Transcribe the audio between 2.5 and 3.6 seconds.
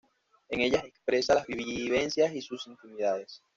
intimidades.